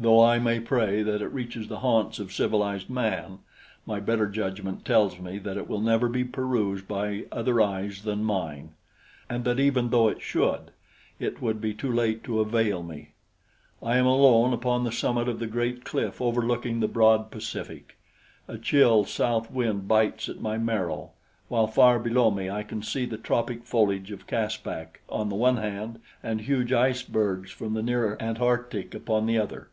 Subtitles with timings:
[0.00, 3.40] Though I may pray that it reaches the haunts of civilized man,
[3.84, 8.22] my better judgment tells me that it will never be perused by other eyes than
[8.22, 8.74] mine,
[9.28, 10.70] and that even though it should,
[11.18, 13.14] it would be too late to avail me.
[13.82, 17.98] I am alone upon the summit of the great cliff overlooking the broad Pacific.
[18.46, 21.10] A chill south wind bites at my marrow,
[21.48, 25.56] while far below me I can see the tropic foliage of Caspak on the one
[25.56, 29.70] hand and huge icebergs from the near Antarctic upon the other.